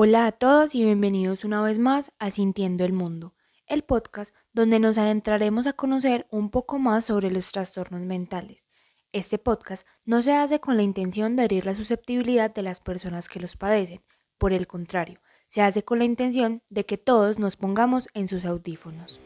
Hola 0.00 0.26
a 0.26 0.30
todos 0.30 0.76
y 0.76 0.84
bienvenidos 0.84 1.44
una 1.44 1.60
vez 1.60 1.80
más 1.80 2.12
a 2.20 2.30
Sintiendo 2.30 2.84
el 2.84 2.92
Mundo, 2.92 3.34
el 3.66 3.82
podcast 3.82 4.32
donde 4.52 4.78
nos 4.78 4.96
adentraremos 4.96 5.66
a 5.66 5.72
conocer 5.72 6.28
un 6.30 6.50
poco 6.50 6.78
más 6.78 7.06
sobre 7.06 7.32
los 7.32 7.50
trastornos 7.50 8.02
mentales. 8.02 8.68
Este 9.10 9.38
podcast 9.38 9.84
no 10.06 10.22
se 10.22 10.34
hace 10.34 10.60
con 10.60 10.76
la 10.76 10.84
intención 10.84 11.34
de 11.34 11.46
herir 11.46 11.66
la 11.66 11.74
susceptibilidad 11.74 12.54
de 12.54 12.62
las 12.62 12.78
personas 12.78 13.28
que 13.28 13.40
los 13.40 13.56
padecen, 13.56 14.00
por 14.38 14.52
el 14.52 14.68
contrario, 14.68 15.18
se 15.48 15.62
hace 15.62 15.82
con 15.82 15.98
la 15.98 16.04
intención 16.04 16.62
de 16.70 16.86
que 16.86 16.96
todos 16.96 17.40
nos 17.40 17.56
pongamos 17.56 18.06
en 18.14 18.28
sus 18.28 18.44
audífonos. 18.44 19.18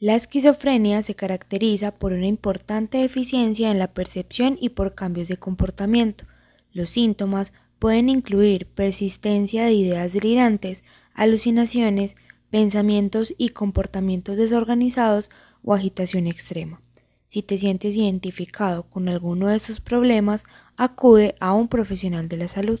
La 0.00 0.14
esquizofrenia 0.14 1.02
se 1.02 1.14
caracteriza 1.14 1.90
por 1.90 2.14
una 2.14 2.26
importante 2.26 2.96
deficiencia 2.96 3.70
en 3.70 3.78
la 3.78 3.92
percepción 3.92 4.56
y 4.58 4.70
por 4.70 4.94
cambios 4.94 5.28
de 5.28 5.36
comportamiento. 5.36 6.24
Los 6.72 6.88
síntomas 6.88 7.52
pueden 7.78 8.08
incluir 8.08 8.66
persistencia 8.66 9.66
de 9.66 9.74
ideas 9.74 10.14
delirantes, 10.14 10.84
alucinaciones, 11.12 12.16
pensamientos 12.48 13.34
y 13.36 13.50
comportamientos 13.50 14.38
desorganizados 14.38 15.28
o 15.62 15.74
agitación 15.74 16.26
extrema. 16.26 16.80
Si 17.26 17.42
te 17.42 17.58
sientes 17.58 17.94
identificado 17.94 18.84
con 18.84 19.06
alguno 19.10 19.48
de 19.48 19.56
estos 19.56 19.82
problemas, 19.82 20.44
acude 20.78 21.34
a 21.40 21.52
un 21.52 21.68
profesional 21.68 22.26
de 22.26 22.38
la 22.38 22.48
salud. 22.48 22.80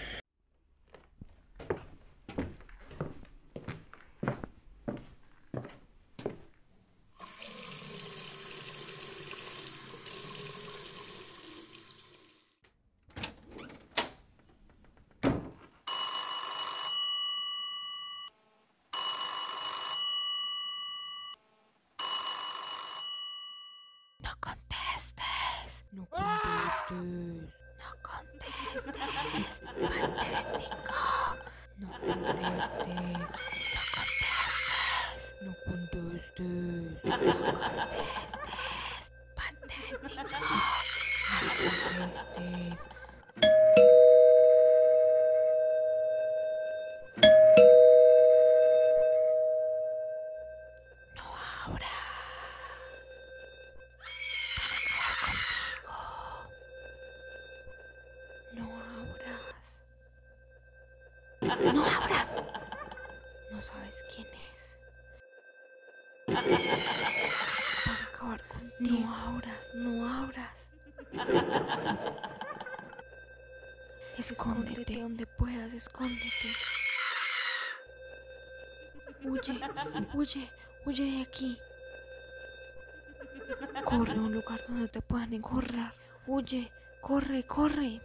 No 24.31 24.37
contestes. 24.39 25.83
No 25.91 26.05
contestes. 26.05 27.51
No 27.79 27.89
contestes. 28.01 28.85
Patético. 29.65 31.01
No 31.77 31.89
contestes. 31.99 32.79
No 32.81 33.91
contestes. 34.31 35.23
No 35.41 35.51
contestes. 35.91 36.51
Patético. 39.35 40.07
No 40.15 40.33
contestes. 42.39 43.00
No 61.63 61.85
abras. 61.85 62.41
No 63.51 63.61
sabes 63.61 64.03
quién 64.13 64.27
es. 64.55 64.77
Van 66.27 67.95
a 67.95 68.03
acabar 68.09 68.41
contigo. 68.47 69.07
No 69.07 69.15
abras, 69.15 69.75
no 69.75 70.23
abras. 70.23 70.71
Escóndete 74.17 75.01
donde 75.01 75.25
puedas, 75.27 75.73
escóndete. 75.73 76.55
Huye, 79.23 79.61
huye, 80.13 80.51
huye 80.85 81.03
de 81.03 81.21
aquí. 81.21 81.59
Corre 83.85 84.13
a 84.13 84.15
un 84.15 84.33
lugar 84.33 84.59
donde 84.67 84.87
te 84.87 85.01
puedan 85.01 85.33
encontrar. 85.33 85.93
Huye, 86.25 86.71
corre, 87.01 87.43
corre. 87.43 88.01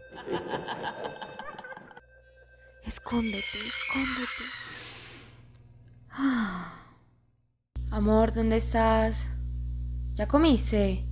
Escóndete, 2.86 3.58
escóndete. 3.66 4.44
Ah. 6.08 6.72
Amor, 7.90 8.32
¿dónde 8.32 8.58
estás? 8.58 9.30
¿Ya 10.12 10.28
comiste? 10.28 11.04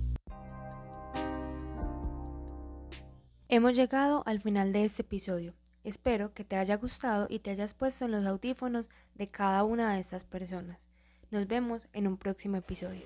Hemos 3.49 3.73
llegado 3.73 4.23
al 4.25 4.39
final 4.39 4.71
de 4.71 4.85
este 4.85 5.01
episodio. 5.01 5.53
Espero 5.83 6.33
que 6.33 6.45
te 6.45 6.55
haya 6.55 6.77
gustado 6.77 7.27
y 7.29 7.39
te 7.39 7.51
hayas 7.51 7.73
puesto 7.73 8.05
en 8.05 8.11
los 8.11 8.25
audífonos 8.25 8.89
de 9.13 9.29
cada 9.29 9.65
una 9.65 9.93
de 9.93 9.99
estas 9.99 10.23
personas. 10.23 10.87
Nos 11.29 11.45
vemos 11.45 11.89
en 11.91 12.07
un 12.07 12.15
próximo 12.15 12.55
episodio. 12.55 13.03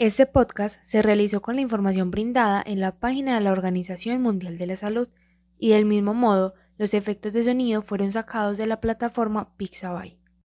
Este 0.00 0.24
podcast 0.24 0.78
se 0.80 1.02
realizó 1.02 1.42
con 1.42 1.56
la 1.56 1.60
información 1.60 2.10
brindada 2.10 2.62
en 2.64 2.80
la 2.80 2.98
página 2.98 3.34
de 3.34 3.42
la 3.42 3.52
Organización 3.52 4.22
Mundial 4.22 4.56
de 4.56 4.66
la 4.66 4.74
Salud 4.74 5.10
y 5.58 5.72
del 5.72 5.84
mismo 5.84 6.14
modo 6.14 6.54
los 6.78 6.94
efectos 6.94 7.34
de 7.34 7.44
sonido 7.44 7.82
fueron 7.82 8.10
sacados 8.10 8.56
de 8.56 8.64
la 8.64 8.80
plataforma 8.80 9.54
Pixabay. 9.58 10.18